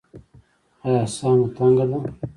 ایا 0.83 1.03
ساه 1.15 1.33
مو 1.37 1.47
تنګه 1.55 1.85
ده؟ 1.89 1.97